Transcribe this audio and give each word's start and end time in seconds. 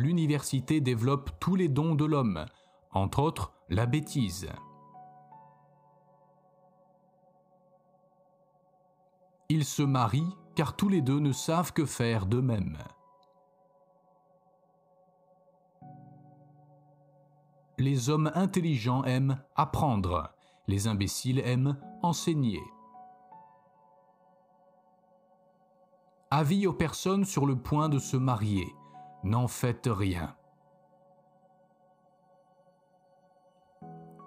l'université 0.00 0.80
développe 0.80 1.30
tous 1.38 1.54
les 1.54 1.68
dons 1.68 1.94
de 1.94 2.04
l'homme, 2.04 2.46
entre 2.90 3.20
autres 3.20 3.52
la 3.68 3.86
bêtise. 3.86 4.48
Ils 9.48 9.64
se 9.64 9.82
marient 9.82 10.36
car 10.54 10.76
tous 10.76 10.88
les 10.88 11.02
deux 11.02 11.18
ne 11.18 11.32
savent 11.32 11.72
que 11.72 11.84
faire 11.84 12.26
d'eux-mêmes. 12.26 12.78
Les 17.78 18.10
hommes 18.10 18.30
intelligents 18.34 19.04
aiment 19.04 19.42
apprendre, 19.56 20.30
les 20.66 20.86
imbéciles 20.86 21.40
aiment 21.40 21.78
enseigner. 22.02 22.60
Avis 26.30 26.66
aux 26.66 26.72
personnes 26.72 27.24
sur 27.24 27.46
le 27.46 27.56
point 27.56 27.88
de 27.88 27.98
se 27.98 28.16
marier, 28.16 28.72
n'en 29.24 29.48
faites 29.48 29.88
rien. 29.90 30.34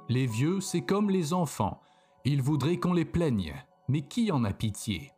Les 0.10 0.26
vieux, 0.26 0.60
c'est 0.60 0.82
comme 0.82 1.10
les 1.10 1.34
enfants, 1.34 1.80
ils 2.26 2.42
voudraient 2.42 2.78
qu'on 2.78 2.94
les 2.94 3.06
plaigne, 3.06 3.54
mais 3.88 4.02
qui 4.02 4.32
en 4.32 4.44
a 4.44 4.54
pitié? 4.54 5.12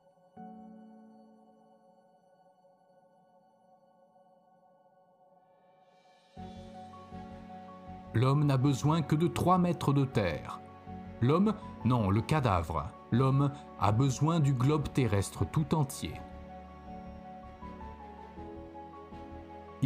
L'homme 8.14 8.46
n'a 8.46 8.58
besoin 8.58 9.02
que 9.02 9.16
de 9.16 9.28
trois 9.28 9.58
mètres 9.58 9.92
de 9.92 10.06
terre. 10.06 10.62
L'homme, 11.22 11.54
non, 11.84 12.10
le 12.10 12.22
cadavre. 12.22 12.90
L'homme 13.12 13.52
a 13.80 13.92
besoin 13.92 14.40
du 14.40 14.54
globe 14.54 14.88
terrestre 14.94 15.46
tout 15.46 15.76
entier. 15.76 16.14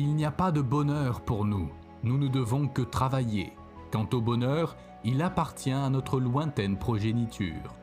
Il 0.02 0.16
n'y 0.16 0.24
a 0.24 0.32
pas 0.32 0.54
de 0.54 0.62
bonheur 0.62 1.20
pour 1.20 1.44
nous, 1.44 1.68
nous 2.04 2.18
ne 2.18 2.30
devons 2.30 2.70
que 2.70 2.82
travailler. 2.82 3.52
Quant 3.92 4.08
au 4.14 4.22
bonheur, 4.22 4.78
il 5.04 5.22
appartient 5.22 5.74
à 5.74 5.90
notre 5.90 6.22
lointaine 6.22 6.78
progéniture. 6.78 7.76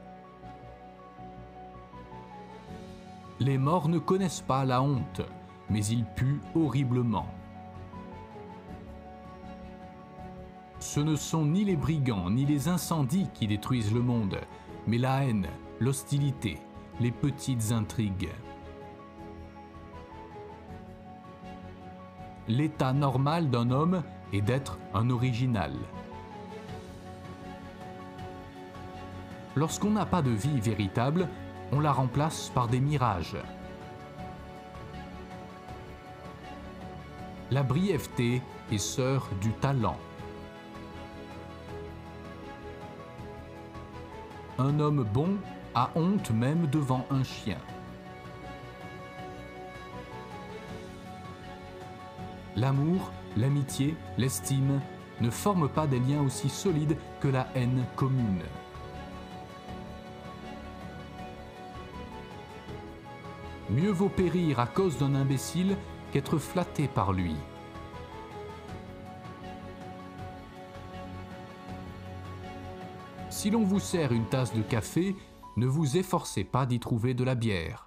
Les 3.39 3.58
morts 3.58 3.91
ne 3.91 3.98
connaissent 3.98 4.41
pas 4.41 4.64
la 4.64 4.81
honte, 4.81 5.20
mais 5.69 5.84
ils 5.84 6.06
puent 6.06 6.41
horriblement. 6.55 7.28
Ce 10.80 11.01
ne 11.01 11.17
sont 11.17 11.45
ni 11.45 11.64
les 11.64 11.77
brigands 11.77 12.30
ni 12.30 12.47
les 12.47 12.69
incendies 12.69 13.28
qui 13.34 13.47
détruisent 13.47 13.92
le 13.92 14.01
monde, 14.01 14.41
mais 14.86 14.97
la 14.97 15.23
haine, 15.23 15.48
l'hostilité, 15.80 16.61
les 16.98 17.12
petites 17.12 17.73
intrigues. 17.73 18.30
L'état 22.48 22.92
normal 22.92 23.50
d'un 23.50 23.70
homme 23.72 24.05
est 24.33 24.41
d'être 24.41 24.78
un 24.94 25.11
original. 25.11 25.72
Lorsqu'on 29.56 29.91
n'a 29.91 30.06
pas 30.06 30.22
de 30.22 30.30
vie 30.30 30.61
véritable, 30.61 31.28
on 31.72 31.80
la 31.80 31.91
remplace 31.91 32.50
par 32.55 32.69
des 32.69 32.78
mirages. 32.78 33.36
La 37.50 37.64
brièveté 37.64 38.42
est 38.70 38.78
sœur 38.78 39.28
du 39.41 39.50
talent. 39.52 39.98
Un 44.58 44.78
homme 44.78 45.02
bon 45.02 45.36
a 45.74 45.91
honte 45.97 46.30
même 46.30 46.69
devant 46.69 47.05
un 47.11 47.24
chien. 47.24 47.58
L'amour, 52.57 53.12
l'amitié, 53.36 53.95
l'estime 54.17 54.80
ne 55.20 55.29
forment 55.29 55.69
pas 55.69 55.86
des 55.86 55.98
liens 56.01 56.23
aussi 56.23 56.48
solides 56.48 56.97
que 57.20 57.29
la 57.29 57.48
haine 57.55 57.85
commune. 57.97 58.42
Mieux 63.69 63.91
vaut 63.91 64.08
périr 64.08 64.58
à 64.58 64.67
cause 64.67 64.97
d'un 64.97 65.14
imbécile 65.14 65.77
qu'être 66.13 66.39
flatté 66.39 66.89
par 66.89 67.13
lui. 67.13 67.35
Si 73.29 73.51
l'on 73.51 73.64
vous 73.64 73.80
sert 73.80 74.13
une 74.13 74.25
tasse 74.25 74.55
de 74.55 74.63
café, 74.63 75.14
ne 75.57 75.67
vous 75.67 75.98
efforcez 75.98 76.45
pas 76.45 76.64
d'y 76.64 76.80
trouver 76.80 77.13
de 77.13 77.25
la 77.25 77.35
bière. 77.35 77.86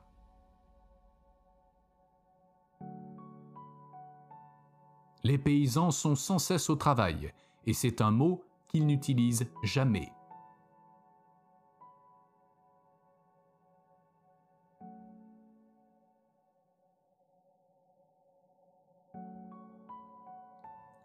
Les 5.24 5.38
paysans 5.38 5.92
sont 5.92 6.16
sans 6.16 6.40
cesse 6.40 6.70
au 6.70 6.76
travail, 6.76 7.34
et 7.66 7.74
c'est 7.74 8.02
un 8.02 8.12
mot 8.12 8.44
qu'ils 8.68 8.86
n'utilisent 8.86 9.48
jamais. 9.64 10.12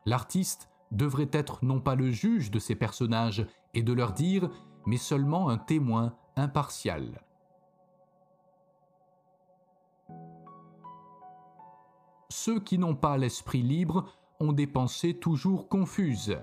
L'artiste 0.06 0.68
devrait 0.92 1.30
être 1.32 1.64
non 1.64 1.80
pas 1.80 1.94
le 1.94 2.10
juge 2.10 2.50
de 2.50 2.58
ses 2.58 2.74
personnages 2.74 3.46
et 3.72 3.82
de 3.82 3.92
leur 3.92 4.12
dire, 4.12 4.50
mais 4.86 4.98
seulement 4.98 5.48
un 5.48 5.58
témoin 5.58 6.14
impartial. 6.36 7.22
Ceux 12.36 12.58
qui 12.58 12.78
n'ont 12.78 12.96
pas 12.96 13.16
l'esprit 13.16 13.62
libre 13.62 14.06
ont 14.40 14.52
des 14.52 14.66
pensées 14.66 15.14
toujours 15.14 15.68
confuses. 15.68 16.36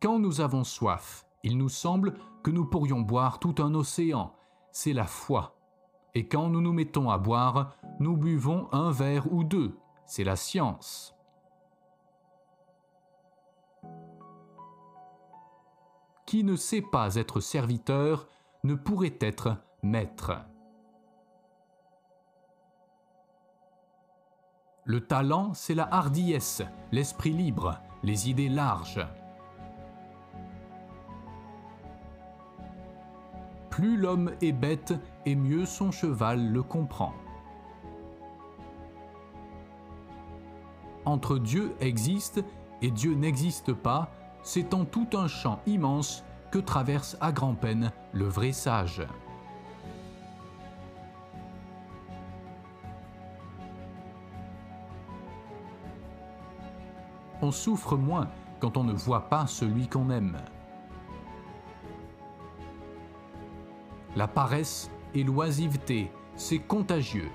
Quand 0.00 0.18
nous 0.18 0.40
avons 0.40 0.64
soif, 0.64 1.26
il 1.42 1.58
nous 1.58 1.68
semble 1.68 2.14
que 2.42 2.50
nous 2.50 2.64
pourrions 2.64 3.02
boire 3.02 3.38
tout 3.38 3.56
un 3.58 3.74
océan, 3.74 4.32
c'est 4.72 4.94
la 4.94 5.04
foi. 5.04 5.60
Et 6.14 6.26
quand 6.26 6.48
nous 6.48 6.62
nous 6.62 6.72
mettons 6.72 7.10
à 7.10 7.18
boire, 7.18 7.76
nous 8.00 8.16
buvons 8.16 8.72
un 8.72 8.90
verre 8.90 9.30
ou 9.30 9.44
deux, 9.44 9.76
c'est 10.06 10.24
la 10.24 10.36
science. 10.36 11.14
Qui 16.24 16.42
ne 16.42 16.56
sait 16.56 16.82
pas 16.90 17.16
être 17.16 17.40
serviteur 17.40 18.26
ne 18.64 18.74
pourrait 18.74 19.18
être 19.20 19.58
maître. 19.82 20.32
Le 24.88 25.02
talent, 25.02 25.52
c'est 25.52 25.74
la 25.74 25.86
hardiesse, 25.92 26.62
l'esprit 26.92 27.34
libre, 27.34 27.78
les 28.02 28.30
idées 28.30 28.48
larges. 28.48 29.06
Plus 33.68 33.98
l'homme 33.98 34.32
est 34.40 34.52
bête 34.52 34.94
et 35.26 35.36
mieux 35.36 35.66
son 35.66 35.90
cheval 35.90 36.50
le 36.50 36.62
comprend. 36.62 37.12
Entre 41.04 41.38
Dieu 41.38 41.74
existe 41.80 42.42
et 42.80 42.90
Dieu 42.90 43.12
n'existe 43.12 43.74
pas, 43.74 44.10
c'est 44.42 44.72
en 44.72 44.86
tout 44.86 45.08
un 45.12 45.28
champ 45.28 45.60
immense 45.66 46.24
que 46.50 46.58
traverse 46.58 47.18
à 47.20 47.30
grand-peine 47.30 47.92
le 48.14 48.24
vrai 48.24 48.52
sage. 48.52 49.02
On 57.40 57.50
souffre 57.52 57.96
moins 57.96 58.28
quand 58.60 58.76
on 58.76 58.84
ne 58.84 58.92
voit 58.92 59.28
pas 59.28 59.46
celui 59.46 59.88
qu'on 59.88 60.10
aime. 60.10 60.38
La 64.16 64.26
paresse 64.26 64.90
et 65.14 65.22
l'oisiveté, 65.22 66.10
c'est 66.34 66.58
contagieux. 66.58 67.30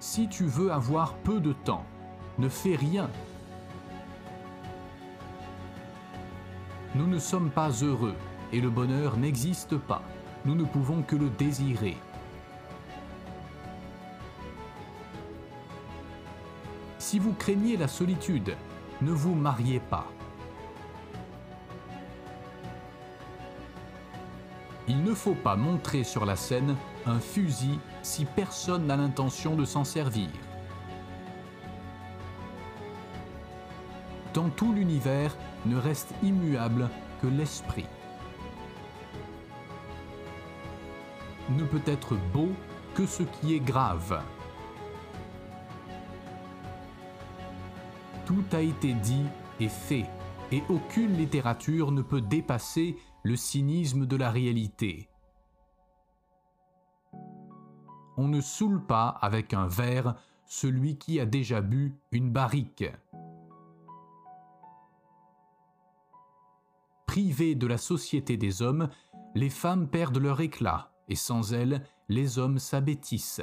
Si 0.00 0.28
tu 0.28 0.44
veux 0.44 0.70
avoir 0.70 1.14
peu 1.14 1.40
de 1.40 1.52
temps, 1.52 1.84
ne 2.38 2.48
fais 2.48 2.76
rien 2.76 3.08
Nous 6.94 7.06
ne 7.06 7.18
sommes 7.18 7.50
pas 7.50 7.70
heureux 7.70 8.14
et 8.52 8.60
le 8.60 8.70
bonheur 8.70 9.16
n'existe 9.16 9.76
pas. 9.76 10.02
Nous 10.44 10.54
ne 10.54 10.64
pouvons 10.64 11.02
que 11.02 11.16
le 11.16 11.28
désirer. 11.30 11.96
Si 17.10 17.18
vous 17.18 17.32
craignez 17.32 17.78
la 17.78 17.88
solitude, 17.88 18.54
ne 19.00 19.12
vous 19.12 19.34
mariez 19.34 19.80
pas. 19.80 20.08
Il 24.86 25.02
ne 25.02 25.14
faut 25.14 25.34
pas 25.34 25.56
montrer 25.56 26.04
sur 26.04 26.26
la 26.26 26.36
scène 26.36 26.76
un 27.06 27.18
fusil 27.18 27.78
si 28.02 28.26
personne 28.26 28.86
n'a 28.86 28.96
l'intention 28.98 29.56
de 29.56 29.64
s'en 29.64 29.84
servir. 29.84 30.28
Dans 34.34 34.50
tout 34.50 34.74
l'univers, 34.74 35.34
ne 35.64 35.78
reste 35.78 36.12
immuable 36.22 36.90
que 37.22 37.26
l'esprit. 37.26 37.86
Ne 41.56 41.64
peut 41.64 41.80
être 41.86 42.18
beau 42.34 42.50
que 42.94 43.06
ce 43.06 43.22
qui 43.22 43.54
est 43.54 43.60
grave. 43.60 44.20
Tout 48.28 48.44
a 48.52 48.60
été 48.60 48.92
dit 48.92 49.24
et 49.58 49.70
fait, 49.70 50.04
et 50.52 50.62
aucune 50.68 51.16
littérature 51.16 51.90
ne 51.92 52.02
peut 52.02 52.20
dépasser 52.20 52.98
le 53.22 53.36
cynisme 53.36 54.04
de 54.04 54.16
la 54.16 54.30
réalité. 54.30 55.08
On 58.18 58.28
ne 58.28 58.42
saoule 58.42 58.84
pas 58.84 59.08
avec 59.08 59.54
un 59.54 59.66
verre 59.66 60.14
celui 60.44 60.98
qui 60.98 61.18
a 61.20 61.24
déjà 61.24 61.62
bu 61.62 61.94
une 62.12 62.30
barrique. 62.30 62.84
Privées 67.06 67.54
de 67.54 67.66
la 67.66 67.78
société 67.78 68.36
des 68.36 68.60
hommes, 68.60 68.90
les 69.34 69.48
femmes 69.48 69.88
perdent 69.88 70.18
leur 70.18 70.42
éclat, 70.42 70.92
et 71.08 71.16
sans 71.16 71.54
elles, 71.54 71.82
les 72.10 72.38
hommes 72.38 72.58
s'abêtissent. 72.58 73.40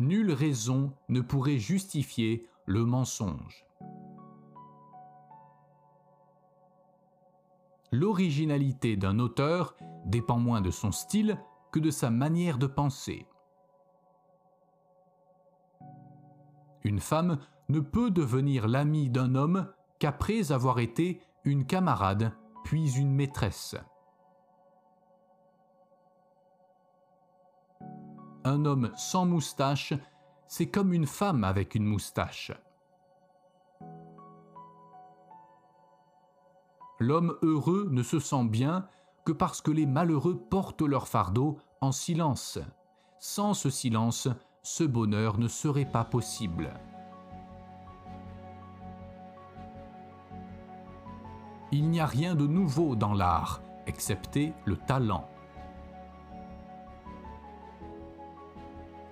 Nulle 0.00 0.32
raison 0.32 0.94
ne 1.10 1.20
pourrait 1.20 1.58
justifier 1.58 2.48
le 2.64 2.86
mensonge. 2.86 3.66
L'originalité 7.92 8.96
d'un 8.96 9.18
auteur 9.18 9.76
dépend 10.06 10.38
moins 10.38 10.62
de 10.62 10.70
son 10.70 10.90
style 10.90 11.38
que 11.70 11.80
de 11.80 11.90
sa 11.90 12.08
manière 12.08 12.56
de 12.56 12.66
penser. 12.66 13.26
Une 16.82 17.00
femme 17.00 17.38
ne 17.68 17.80
peut 17.80 18.10
devenir 18.10 18.68
l'amie 18.68 19.10
d'un 19.10 19.34
homme 19.34 19.70
qu'après 19.98 20.50
avoir 20.50 20.78
été 20.78 21.20
une 21.44 21.66
camarade 21.66 22.32
puis 22.64 22.90
une 22.96 23.12
maîtresse. 23.12 23.76
Un 28.44 28.64
homme 28.64 28.90
sans 28.96 29.26
moustache, 29.26 29.92
c'est 30.48 30.68
comme 30.70 30.94
une 30.94 31.06
femme 31.06 31.44
avec 31.44 31.74
une 31.74 31.84
moustache. 31.84 32.52
L'homme 36.98 37.36
heureux 37.42 37.88
ne 37.90 38.02
se 38.02 38.18
sent 38.18 38.44
bien 38.44 38.86
que 39.24 39.32
parce 39.32 39.60
que 39.60 39.70
les 39.70 39.86
malheureux 39.86 40.38
portent 40.38 40.82
leur 40.82 41.06
fardeau 41.08 41.58
en 41.80 41.92
silence. 41.92 42.58
Sans 43.18 43.52
ce 43.52 43.68
silence, 43.68 44.28
ce 44.62 44.84
bonheur 44.84 45.38
ne 45.38 45.48
serait 45.48 45.90
pas 45.90 46.04
possible. 46.04 46.72
Il 51.72 51.88
n'y 51.90 52.00
a 52.00 52.06
rien 52.06 52.34
de 52.34 52.46
nouveau 52.46 52.96
dans 52.96 53.14
l'art, 53.14 53.62
excepté 53.86 54.54
le 54.64 54.76
talent. 54.76 55.28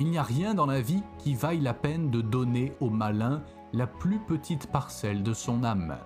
Il 0.00 0.10
n'y 0.10 0.18
a 0.18 0.22
rien 0.22 0.54
dans 0.54 0.66
la 0.66 0.80
vie 0.80 1.02
qui 1.18 1.34
vaille 1.34 1.60
la 1.60 1.74
peine 1.74 2.10
de 2.10 2.20
donner 2.20 2.72
au 2.80 2.88
malin 2.88 3.42
la 3.72 3.86
plus 3.86 4.20
petite 4.20 4.68
parcelle 4.68 5.22
de 5.22 5.32
son 5.32 5.64
âme. 5.64 5.98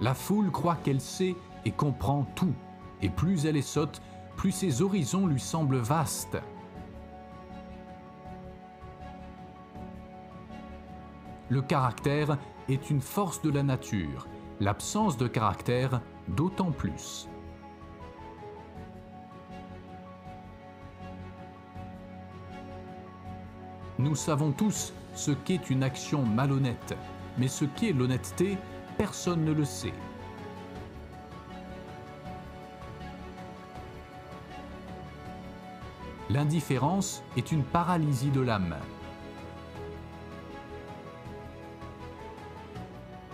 La 0.00 0.12
foule 0.12 0.50
croit 0.50 0.76
qu'elle 0.76 1.00
sait 1.00 1.34
et 1.64 1.70
comprend 1.70 2.26
tout, 2.34 2.52
et 3.00 3.08
plus 3.08 3.46
elle 3.46 3.56
est 3.56 3.62
sotte, 3.62 4.02
plus 4.36 4.50
ses 4.50 4.82
horizons 4.82 5.26
lui 5.26 5.40
semblent 5.40 5.78
vastes. 5.78 6.36
Le 11.48 11.62
caractère 11.62 12.36
est 12.68 12.90
une 12.90 13.00
force 13.00 13.40
de 13.42 13.50
la 13.50 13.62
nature, 13.62 14.26
l'absence 14.60 15.16
de 15.16 15.28
caractère 15.28 16.02
d'autant 16.28 16.72
plus. 16.72 17.28
Nous 24.04 24.16
savons 24.16 24.52
tous 24.52 24.92
ce 25.14 25.30
qu'est 25.30 25.70
une 25.70 25.82
action 25.82 26.26
malhonnête, 26.26 26.94
mais 27.38 27.48
ce 27.48 27.64
qu'est 27.64 27.94
l'honnêteté, 27.94 28.58
personne 28.98 29.46
ne 29.46 29.52
le 29.52 29.64
sait. 29.64 29.94
L'indifférence 36.28 37.22
est 37.38 37.50
une 37.50 37.64
paralysie 37.64 38.28
de 38.28 38.42
l'âme. 38.42 38.76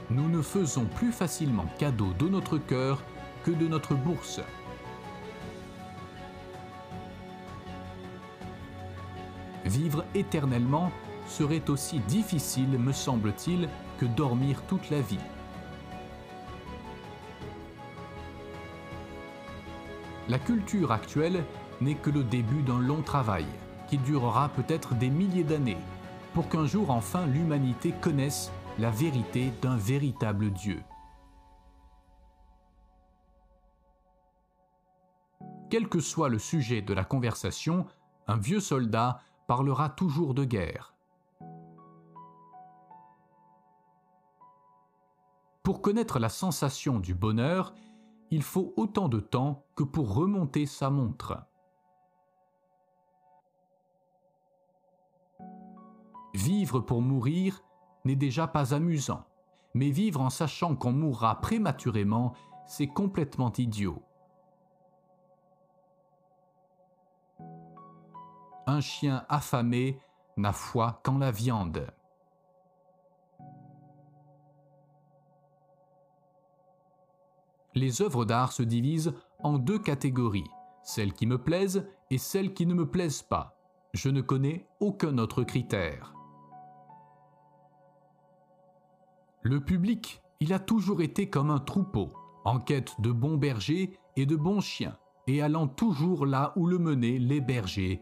Nous 0.08 0.28
ne 0.28 0.40
faisons 0.40 0.84
plus 0.84 1.10
facilement 1.10 1.66
cadeau 1.80 2.12
de 2.16 2.28
notre 2.28 2.58
cœur 2.58 3.02
que 3.42 3.50
de 3.50 3.66
notre 3.66 3.96
bourse. 3.96 4.40
Vivre 9.70 10.04
éternellement 10.16 10.90
serait 11.28 11.70
aussi 11.70 12.00
difficile, 12.00 12.76
me 12.76 12.90
semble-t-il, 12.90 13.68
que 14.00 14.04
dormir 14.04 14.60
toute 14.66 14.90
la 14.90 15.00
vie. 15.00 15.20
La 20.28 20.40
culture 20.40 20.90
actuelle 20.90 21.44
n'est 21.80 21.94
que 21.94 22.10
le 22.10 22.24
début 22.24 22.62
d'un 22.62 22.80
long 22.80 23.02
travail, 23.02 23.46
qui 23.88 23.96
durera 23.98 24.48
peut-être 24.48 24.96
des 24.96 25.08
milliers 25.08 25.44
d'années, 25.44 25.78
pour 26.34 26.48
qu'un 26.48 26.66
jour 26.66 26.90
enfin 26.90 27.24
l'humanité 27.26 27.92
connaisse 28.00 28.50
la 28.80 28.90
vérité 28.90 29.52
d'un 29.62 29.76
véritable 29.76 30.50
Dieu. 30.50 30.82
Quel 35.70 35.88
que 35.88 36.00
soit 36.00 36.28
le 36.28 36.40
sujet 36.40 36.82
de 36.82 36.92
la 36.92 37.04
conversation, 37.04 37.86
un 38.26 38.36
vieux 38.36 38.58
soldat 38.58 39.20
parlera 39.50 39.88
toujours 39.88 40.32
de 40.32 40.44
guerre. 40.44 40.94
Pour 45.64 45.82
connaître 45.82 46.20
la 46.20 46.28
sensation 46.28 47.00
du 47.00 47.16
bonheur, 47.16 47.74
il 48.30 48.44
faut 48.44 48.72
autant 48.76 49.08
de 49.08 49.18
temps 49.18 49.64
que 49.74 49.82
pour 49.82 50.14
remonter 50.14 50.66
sa 50.66 50.88
montre. 50.88 51.42
Vivre 56.32 56.78
pour 56.78 57.02
mourir 57.02 57.64
n'est 58.04 58.14
déjà 58.14 58.46
pas 58.46 58.72
amusant, 58.72 59.24
mais 59.74 59.90
vivre 59.90 60.20
en 60.20 60.30
sachant 60.30 60.76
qu'on 60.76 60.92
mourra 60.92 61.40
prématurément, 61.40 62.34
c'est 62.68 62.86
complètement 62.86 63.52
idiot. 63.54 64.00
Un 68.70 68.80
chien 68.80 69.24
affamé 69.28 69.98
n'a 70.36 70.52
foi 70.52 71.00
qu'en 71.02 71.18
la 71.18 71.32
viande. 71.32 71.92
Les 77.74 78.00
œuvres 78.00 78.24
d'art 78.24 78.52
se 78.52 78.62
divisent 78.62 79.12
en 79.42 79.58
deux 79.58 79.80
catégories, 79.80 80.48
celles 80.84 81.14
qui 81.14 81.26
me 81.26 81.36
plaisent 81.36 81.84
et 82.10 82.18
celles 82.18 82.54
qui 82.54 82.64
ne 82.64 82.74
me 82.74 82.88
plaisent 82.88 83.24
pas. 83.24 83.58
Je 83.92 84.08
ne 84.08 84.20
connais 84.20 84.68
aucun 84.78 85.18
autre 85.18 85.42
critère. 85.42 86.14
Le 89.42 89.58
public, 89.58 90.22
il 90.38 90.52
a 90.52 90.60
toujours 90.60 91.02
été 91.02 91.28
comme 91.28 91.50
un 91.50 91.58
troupeau, 91.58 92.12
en 92.44 92.60
quête 92.60 93.00
de 93.00 93.10
bons 93.10 93.36
bergers 93.36 93.98
et 94.14 94.26
de 94.26 94.36
bons 94.36 94.60
chiens, 94.60 94.96
et 95.26 95.42
allant 95.42 95.66
toujours 95.66 96.24
là 96.24 96.52
où 96.54 96.68
le 96.68 96.78
menaient 96.78 97.18
les 97.18 97.40
bergers 97.40 98.00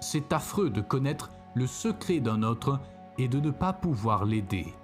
C'est 0.00 0.32
affreux 0.32 0.70
de 0.70 0.80
connaître 0.80 1.30
le 1.54 1.66
secret 1.66 2.20
d'un 2.20 2.42
autre 2.42 2.80
et 3.18 3.28
de 3.28 3.38
ne 3.38 3.50
pas 3.50 3.72
pouvoir 3.72 4.24
l'aider. 4.24 4.74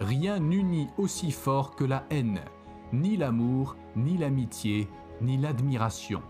Rien 0.00 0.38
n'unit 0.38 0.88
aussi 0.98 1.30
fort 1.30 1.74
que 1.74 1.84
la 1.84 2.04
haine, 2.10 2.40
ni 2.92 3.16
l'amour, 3.16 3.76
ni 3.96 4.18
l'amitié, 4.18 4.88
ni 5.22 5.38
l'admiration. 5.38 6.22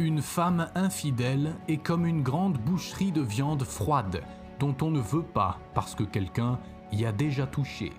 Une 0.00 0.22
femme 0.22 0.68
infidèle 0.76 1.56
est 1.66 1.78
comme 1.78 2.06
une 2.06 2.22
grande 2.22 2.56
boucherie 2.56 3.10
de 3.10 3.20
viande 3.20 3.64
froide 3.64 4.22
dont 4.60 4.76
on 4.80 4.92
ne 4.92 5.00
veut 5.00 5.24
pas 5.24 5.58
parce 5.74 5.96
que 5.96 6.04
quelqu'un 6.04 6.60
y 6.92 7.04
a 7.04 7.10
déjà 7.10 7.48
touché. 7.48 7.92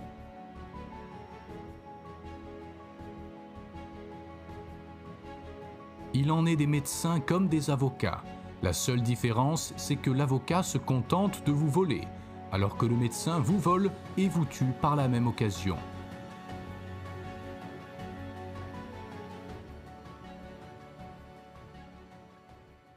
Il 6.13 6.31
en 6.31 6.45
est 6.45 6.55
des 6.55 6.67
médecins 6.67 7.19
comme 7.19 7.49
des 7.49 7.69
avocats. 7.69 8.23
La 8.61 8.71
seule 8.71 9.01
différence, 9.01 9.73
c'est 9.75 9.97
que 9.97 10.09
l'avocat 10.09 10.63
se 10.63 10.77
contente 10.77 11.45
de 11.45 11.51
vous 11.51 11.69
voler, 11.69 12.07
alors 12.53 12.77
que 12.77 12.85
le 12.85 12.95
médecin 12.95 13.39
vous 13.39 13.59
vole 13.59 13.91
et 14.17 14.29
vous 14.29 14.45
tue 14.45 14.73
par 14.81 14.95
la 14.95 15.09
même 15.09 15.27
occasion. 15.27 15.75